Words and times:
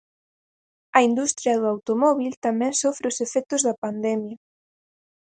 A 0.97 0.99
industria 1.09 1.55
do 1.59 1.65
automóbil 1.73 2.31
tamén 2.45 2.73
sofre 2.81 3.05
os 3.11 3.17
efectos 3.25 3.61
da 3.67 3.77
pandemia. 3.83 4.37